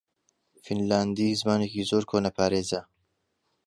فینلاندی 0.63 1.37
زمانێکی 1.41 1.87
زۆر 1.89 2.03
کۆنەپارێزە. 2.11 2.81